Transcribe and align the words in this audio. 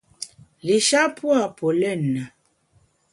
Li-sha 0.65 1.01
pua’ 1.17 1.41
polena. 1.57 2.23